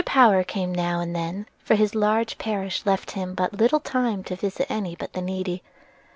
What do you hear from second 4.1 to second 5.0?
to visit any